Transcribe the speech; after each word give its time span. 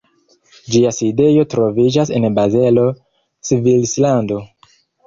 Ĝia 0.75 0.93
sidejo 0.99 1.45
troviĝas 1.55 2.13
en 2.21 2.27
Bazelo, 2.41 2.89
Svislando. 3.53 4.43